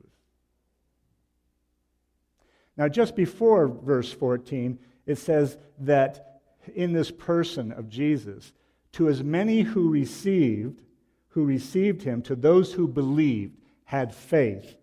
Now, 2.78 2.88
just 2.88 3.16
before 3.16 3.68
verse 3.68 4.12
14, 4.12 4.80
it 5.06 5.18
says 5.18 5.58
that 5.80 6.42
in 6.74 6.94
this 6.94 7.12
person 7.12 7.72
of 7.72 7.90
Jesus, 7.90 8.54
to 8.94 9.10
as 9.10 9.24
many 9.24 9.62
who 9.62 9.90
received, 9.90 10.82
who 11.30 11.44
received 11.44 12.04
him, 12.04 12.22
to 12.24 12.36
those 12.36 12.74
who 12.74 12.88
believed, 12.88 13.58
had 13.86 14.14
faith 14.14 14.78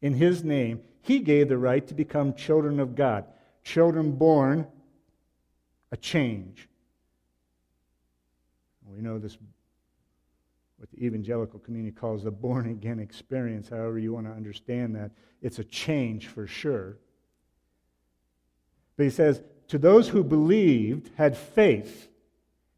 in 0.00 0.14
his 0.14 0.42
name, 0.42 0.80
he 1.06 1.20
gave 1.20 1.48
the 1.48 1.56
right 1.56 1.86
to 1.86 1.94
become 1.94 2.34
children 2.34 2.80
of 2.80 2.96
God. 2.96 3.26
Children 3.62 4.12
born 4.12 4.66
a 5.92 5.96
change. 5.96 6.68
We 8.92 9.00
know 9.02 9.18
this, 9.18 9.38
what 10.78 10.90
the 10.90 11.04
evangelical 11.04 11.60
community 11.60 11.94
calls 11.94 12.24
the 12.24 12.32
born 12.32 12.68
again 12.68 12.98
experience, 12.98 13.68
however 13.68 13.98
you 13.98 14.12
want 14.12 14.26
to 14.26 14.32
understand 14.32 14.96
that. 14.96 15.12
It's 15.42 15.60
a 15.60 15.64
change 15.64 16.26
for 16.26 16.46
sure. 16.46 16.96
But 18.96 19.04
he 19.04 19.10
says, 19.10 19.42
to 19.68 19.78
those 19.78 20.08
who 20.08 20.24
believed, 20.24 21.10
had 21.16 21.36
faith 21.36 22.08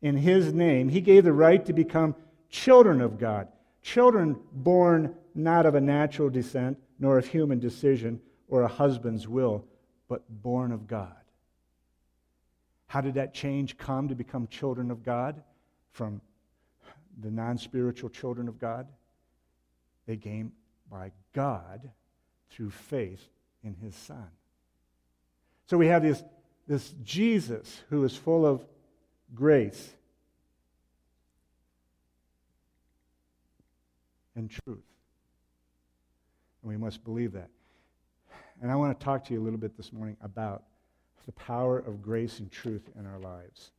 in 0.02 0.16
his 0.16 0.52
name, 0.52 0.90
he 0.90 1.00
gave 1.00 1.24
the 1.24 1.32
right 1.32 1.64
to 1.64 1.72
become 1.72 2.14
children 2.50 3.00
of 3.00 3.18
God. 3.18 3.48
Children 3.80 4.36
born 4.52 5.14
not 5.34 5.64
of 5.64 5.74
a 5.74 5.80
natural 5.80 6.28
descent, 6.28 6.78
nor 6.98 7.18
of 7.18 7.26
human 7.26 7.58
decision 7.58 8.20
or 8.48 8.62
a 8.62 8.68
husband's 8.68 9.28
will, 9.28 9.64
but 10.08 10.22
born 10.42 10.72
of 10.72 10.86
God. 10.86 11.14
How 12.86 13.00
did 13.00 13.14
that 13.14 13.34
change 13.34 13.76
come 13.76 14.08
to 14.08 14.14
become 14.14 14.46
children 14.48 14.90
of 14.90 15.02
God 15.02 15.42
from 15.90 16.20
the 17.20 17.30
non 17.30 17.58
spiritual 17.58 18.08
children 18.08 18.48
of 18.48 18.58
God? 18.58 18.86
They 20.06 20.16
came 20.16 20.52
by 20.90 21.12
God 21.34 21.90
through 22.50 22.70
faith 22.70 23.28
in 23.62 23.74
his 23.74 23.94
Son. 23.94 24.28
So 25.66 25.76
we 25.76 25.88
have 25.88 26.02
this, 26.02 26.22
this 26.66 26.94
Jesus 27.04 27.82
who 27.90 28.04
is 28.04 28.16
full 28.16 28.46
of 28.46 28.64
grace 29.34 29.92
and 34.34 34.50
truth. 34.50 34.78
And 36.62 36.70
we 36.70 36.76
must 36.76 37.04
believe 37.04 37.32
that. 37.32 37.50
And 38.60 38.70
I 38.70 38.76
want 38.76 38.98
to 38.98 39.04
talk 39.04 39.24
to 39.26 39.34
you 39.34 39.40
a 39.40 39.44
little 39.44 39.58
bit 39.58 39.76
this 39.76 39.92
morning 39.92 40.16
about 40.22 40.64
the 41.26 41.32
power 41.32 41.78
of 41.78 42.02
grace 42.02 42.40
and 42.40 42.50
truth 42.50 42.88
in 42.98 43.06
our 43.06 43.18
lives. 43.18 43.70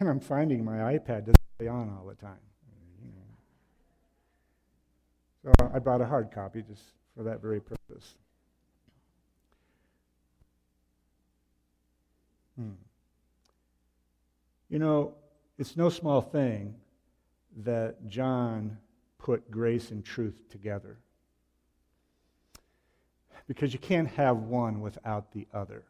And 0.00 0.08
I'm 0.08 0.20
finding 0.20 0.64
my 0.64 0.78
iPad 0.78 1.20
doesn't 1.26 1.40
stay 1.56 1.68
on 1.68 1.96
all 1.96 2.06
the 2.06 2.14
time. 2.14 2.40
So 5.44 5.52
I 5.74 5.78
brought 5.80 6.00
a 6.00 6.06
hard 6.06 6.30
copy 6.30 6.62
just 6.62 6.82
for 7.16 7.24
that 7.24 7.42
very 7.42 7.60
purpose. 7.60 8.14
Hmm. 12.56 12.70
You 14.68 14.78
know, 14.78 15.14
it's 15.58 15.76
no 15.76 15.88
small 15.88 16.20
thing 16.20 16.76
that 17.64 18.08
John 18.08 18.78
put 19.18 19.50
grace 19.50 19.90
and 19.90 20.04
truth 20.04 20.48
together. 20.48 20.98
Because 23.46 23.72
you 23.72 23.78
can't 23.78 24.08
have 24.08 24.36
one 24.36 24.80
without 24.80 25.32
the 25.32 25.46
other. 25.52 25.84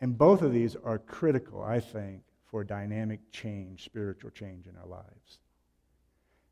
And 0.00 0.16
both 0.16 0.42
of 0.42 0.52
these 0.52 0.76
are 0.76 0.98
critical, 0.98 1.62
I 1.62 1.80
think, 1.80 2.22
for 2.50 2.64
dynamic 2.64 3.20
change, 3.30 3.84
spiritual 3.84 4.30
change 4.30 4.66
in 4.66 4.76
our 4.76 4.86
lives. 4.86 5.38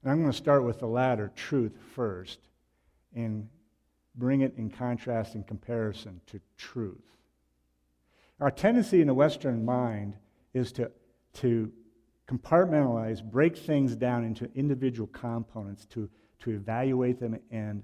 And 0.02 0.12
I'm 0.12 0.20
going 0.20 0.30
to 0.30 0.36
start 0.36 0.64
with 0.64 0.78
the 0.78 0.86
latter, 0.86 1.32
truth, 1.34 1.72
first, 1.94 2.38
and 3.14 3.48
bring 4.14 4.42
it 4.42 4.54
in 4.56 4.70
contrast 4.70 5.34
and 5.34 5.46
comparison 5.46 6.20
to 6.26 6.40
truth. 6.56 7.02
Our 8.40 8.50
tendency 8.50 9.00
in 9.00 9.06
the 9.06 9.14
Western 9.14 9.64
mind 9.64 10.14
is 10.54 10.70
to, 10.72 10.90
to 11.34 11.72
compartmentalize, 12.28 13.22
break 13.22 13.56
things 13.56 13.96
down 13.96 14.24
into 14.24 14.48
individual 14.54 15.08
components 15.08 15.86
to, 15.86 16.08
to 16.40 16.50
evaluate 16.50 17.18
them 17.18 17.38
and, 17.50 17.82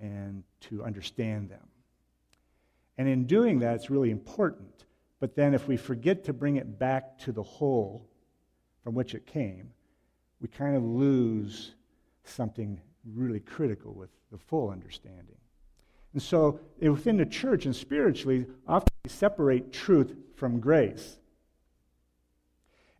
and 0.00 0.42
to 0.60 0.84
understand 0.84 1.48
them. 1.48 1.66
And 2.98 3.08
in 3.08 3.26
doing 3.26 3.58
that, 3.60 3.74
it's 3.74 3.90
really 3.90 4.10
important. 4.10 4.84
But 5.20 5.34
then 5.34 5.54
if 5.54 5.66
we 5.68 5.76
forget 5.76 6.24
to 6.24 6.32
bring 6.32 6.56
it 6.56 6.78
back 6.78 7.18
to 7.20 7.32
the 7.32 7.42
whole 7.42 8.08
from 8.82 8.94
which 8.94 9.14
it 9.14 9.26
came, 9.26 9.70
we 10.40 10.48
kind 10.48 10.76
of 10.76 10.82
lose 10.82 11.72
something 12.24 12.80
really 13.14 13.40
critical 13.40 13.92
with 13.92 14.10
the 14.30 14.38
full 14.38 14.70
understanding. 14.70 15.36
And 16.12 16.22
so 16.22 16.60
within 16.80 17.16
the 17.16 17.26
church 17.26 17.66
and 17.66 17.76
spiritually, 17.76 18.46
often 18.66 18.88
we 19.04 19.10
separate 19.10 19.72
truth 19.72 20.14
from 20.34 20.60
grace. 20.60 21.18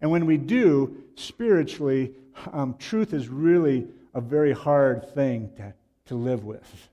And 0.00 0.11
when 0.11 0.26
we 0.26 0.37
do, 0.37 1.02
spiritually, 1.14 2.14
um, 2.52 2.76
truth 2.78 3.14
is 3.14 3.28
really 3.28 3.87
a 4.14 4.20
very 4.20 4.52
hard 4.52 5.14
thing 5.14 5.50
to, 5.56 5.72
to 6.06 6.14
live 6.14 6.44
with, 6.44 6.90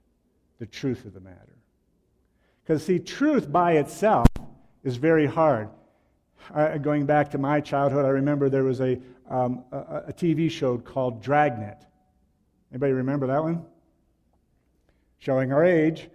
the 0.59 0.65
truth 0.65 1.05
of 1.05 1.13
the 1.13 1.19
matter. 1.19 1.57
Because, 2.63 2.85
see, 2.85 2.99
truth 2.99 3.51
by 3.51 3.73
itself 3.73 4.27
is 4.83 4.97
very 4.97 5.25
hard. 5.25 5.69
I, 6.53 6.77
going 6.77 7.05
back 7.05 7.31
to 7.31 7.37
my 7.37 7.61
childhood, 7.61 8.05
I 8.05 8.09
remember 8.09 8.49
there 8.49 8.63
was 8.63 8.81
a, 8.81 8.99
um, 9.29 9.63
a, 9.71 10.03
a 10.07 10.13
TV 10.13 10.49
show 10.49 10.77
called 10.77 11.21
Dragnet. 11.21 11.85
Anybody 12.71 12.93
remember 12.93 13.27
that 13.27 13.43
one? 13.43 13.65
Showing 15.19 15.53
our 15.53 15.63
age. 15.63 16.09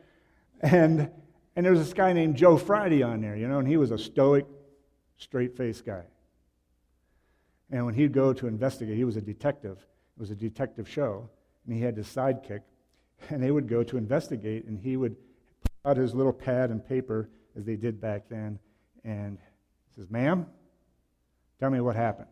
And, 0.60 1.10
and 1.54 1.64
there 1.64 1.72
was 1.72 1.80
this 1.80 1.94
guy 1.94 2.12
named 2.12 2.36
Joe 2.36 2.56
Friday 2.56 3.02
on 3.02 3.20
there, 3.20 3.36
you 3.36 3.46
know, 3.48 3.58
and 3.58 3.68
he 3.68 3.76
was 3.76 3.90
a 3.90 3.98
stoic, 3.98 4.46
straight 5.18 5.56
faced 5.56 5.86
guy. 5.86 6.02
And 7.70 7.84
when 7.84 7.94
he'd 7.94 8.12
go 8.12 8.32
to 8.32 8.46
investigate, 8.46 8.96
he 8.96 9.04
was 9.04 9.16
a 9.16 9.20
detective. 9.20 9.78
It 10.16 10.20
was 10.20 10.30
a 10.30 10.34
detective 10.34 10.88
show. 10.88 11.28
And 11.64 11.74
he 11.76 11.82
had 11.82 11.96
his 11.96 12.06
sidekick. 12.06 12.62
And 13.30 13.42
they 13.42 13.50
would 13.50 13.68
go 13.68 13.82
to 13.82 13.96
investigate, 13.96 14.64
and 14.66 14.78
he 14.78 14.96
would 14.96 15.16
pull 15.16 15.90
out 15.90 15.96
his 15.96 16.14
little 16.14 16.32
pad 16.32 16.70
and 16.70 16.86
paper, 16.86 17.28
as 17.56 17.64
they 17.64 17.76
did 17.76 18.00
back 18.00 18.28
then, 18.28 18.58
and 19.04 19.38
says, 19.94 20.10
Ma'am, 20.10 20.46
tell 21.58 21.70
me 21.70 21.80
what 21.80 21.96
happened. 21.96 22.28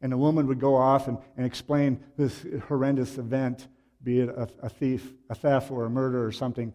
And 0.00 0.12
the 0.12 0.16
woman 0.16 0.46
would 0.46 0.60
go 0.60 0.76
off 0.76 1.08
and, 1.08 1.18
and 1.36 1.44
explain 1.44 2.00
this 2.16 2.46
horrendous 2.68 3.18
event, 3.18 3.66
be 4.02 4.20
it 4.20 4.28
a, 4.28 4.48
a 4.62 4.68
thief, 4.68 5.12
a 5.28 5.34
theft, 5.34 5.70
or 5.70 5.84
a 5.84 5.90
murder 5.90 6.24
or 6.24 6.30
something. 6.30 6.72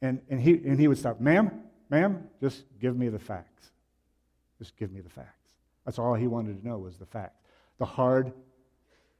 And, 0.00 0.20
and, 0.30 0.40
he, 0.40 0.52
and 0.54 0.80
he 0.80 0.88
would 0.88 0.98
stop, 0.98 1.20
Ma'am, 1.20 1.50
ma'am, 1.90 2.28
just 2.40 2.64
give 2.80 2.96
me 2.96 3.08
the 3.08 3.18
facts. 3.18 3.70
Just 4.58 4.76
give 4.76 4.90
me 4.90 5.00
the 5.00 5.10
facts. 5.10 5.28
That's 5.84 5.98
all 5.98 6.14
he 6.14 6.26
wanted 6.26 6.60
to 6.60 6.66
know 6.66 6.78
was 6.78 6.96
the 6.96 7.06
fact, 7.06 7.36
the 7.78 7.84
hard 7.84 8.32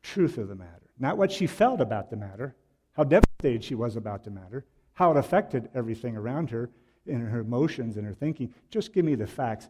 truth 0.03 0.39
of 0.39 0.49
the 0.49 0.55
matter. 0.55 0.91
Not 0.99 1.19
what 1.19 1.31
she 1.31 1.47
felt 1.47 1.81
about 1.81 2.11
the 2.11 2.17
matter, 2.17 2.55
how 2.93 3.05
devastated 3.43 3.65
she 3.65 3.75
was 3.75 3.97
about 3.97 4.23
to 4.25 4.31
matter, 4.31 4.65
how 4.95 5.11
it 5.11 5.17
affected 5.17 5.69
everything 5.75 6.17
around 6.17 6.51
her 6.51 6.71
in 7.07 7.21
her 7.21 7.41
emotions 7.41 7.97
and 7.97 8.07
her 8.07 8.15
thinking. 8.15 8.55
Just 8.71 8.93
give 8.93 9.05
me 9.05 9.17
the 9.17 9.27
facts. 9.27 9.69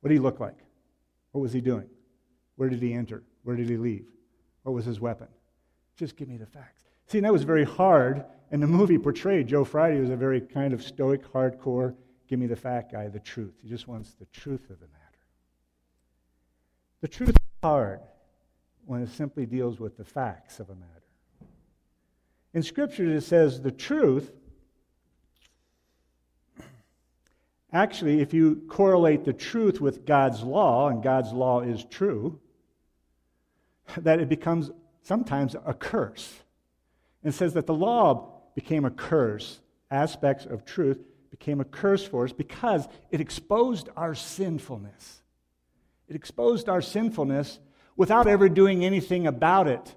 What 0.00 0.08
did 0.08 0.14
he 0.14 0.20
look 0.20 0.40
like? 0.40 0.56
What 1.32 1.42
was 1.42 1.52
he 1.52 1.60
doing? 1.60 1.88
Where 2.56 2.70
did 2.70 2.80
he 2.80 2.94
enter? 2.94 3.22
Where 3.44 3.56
did 3.56 3.68
he 3.68 3.76
leave? 3.76 4.06
What 4.62 4.72
was 4.72 4.84
his 4.84 5.00
weapon? 5.00 5.28
Just 5.96 6.16
give 6.16 6.28
me 6.28 6.38
the 6.38 6.46
facts. 6.46 6.84
See, 7.06 7.20
that 7.20 7.32
was 7.32 7.42
very 7.42 7.64
hard, 7.64 8.24
and 8.50 8.62
the 8.62 8.66
movie 8.66 8.98
portrayed 8.98 9.48
Joe 9.48 9.64
Friday 9.64 10.00
was 10.00 10.10
a 10.10 10.16
very 10.16 10.40
kind 10.40 10.72
of 10.72 10.82
stoic, 10.82 11.30
hardcore, 11.32 11.94
give 12.26 12.38
me 12.38 12.46
the 12.46 12.56
fact 12.56 12.92
guy, 12.92 13.08
the 13.08 13.20
truth. 13.20 13.54
He 13.62 13.68
just 13.68 13.86
wants 13.86 14.14
the 14.14 14.26
truth 14.26 14.70
of 14.70 14.80
the 14.80 14.86
matter. 14.86 15.18
The 17.02 17.08
truth 17.08 17.30
is 17.30 17.36
hard 17.62 18.00
when 18.86 19.02
it 19.02 19.10
simply 19.10 19.46
deals 19.46 19.78
with 19.78 19.96
the 19.96 20.04
facts 20.04 20.60
of 20.60 20.70
a 20.70 20.74
matter. 20.74 20.99
In 22.52 22.62
Scripture, 22.62 23.14
it 23.14 23.22
says 23.22 23.60
the 23.62 23.70
truth. 23.70 24.32
Actually, 27.72 28.20
if 28.20 28.34
you 28.34 28.62
correlate 28.68 29.24
the 29.24 29.32
truth 29.32 29.80
with 29.80 30.04
God's 30.04 30.42
law, 30.42 30.88
and 30.88 31.02
God's 31.02 31.32
law 31.32 31.60
is 31.60 31.84
true, 31.84 32.40
that 33.96 34.18
it 34.18 34.28
becomes 34.28 34.70
sometimes 35.02 35.54
a 35.64 35.74
curse. 35.74 36.40
It 37.22 37.32
says 37.32 37.54
that 37.54 37.66
the 37.66 37.74
law 37.74 38.40
became 38.54 38.84
a 38.84 38.90
curse, 38.90 39.60
aspects 39.90 40.46
of 40.46 40.64
truth 40.64 40.98
became 41.30 41.60
a 41.60 41.64
curse 41.64 42.04
for 42.04 42.24
us 42.24 42.32
because 42.32 42.88
it 43.10 43.20
exposed 43.20 43.88
our 43.96 44.14
sinfulness. 44.14 45.22
It 46.08 46.16
exposed 46.16 46.68
our 46.68 46.82
sinfulness 46.82 47.60
without 47.96 48.26
ever 48.26 48.48
doing 48.48 48.84
anything 48.84 49.26
about 49.28 49.68
it. 49.68 49.94